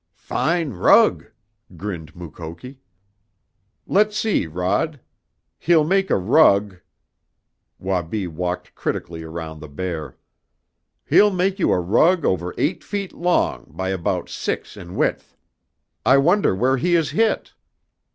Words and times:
"Fine 0.15 0.71
rug!" 0.73 1.25
grinned 1.77 2.15
Mukoki. 2.15 2.79
"Let's 3.85 4.17
see, 4.17 4.47
Rod; 4.47 4.99
he'll 5.59 5.83
make 5.83 6.09
a 6.09 6.17
rug" 6.17 6.77
Wabi 7.77 8.25
walked 8.25 8.73
critically 8.73 9.21
around 9.21 9.59
the 9.59 9.69
bear. 9.69 10.17
"He'll 11.05 11.29
make 11.29 11.59
you 11.59 11.71
a 11.71 11.79
rug 11.79 12.25
over 12.25 12.55
eight 12.57 12.83
feet 12.83 13.13
long 13.13 13.67
by 13.69 13.89
about 13.89 14.27
six 14.27 14.75
in 14.75 14.95
width. 14.95 15.37
I 16.03 16.17
wonder 16.17 16.55
where 16.55 16.77
he 16.77 16.95
is 16.95 17.11
hit?" 17.11 17.53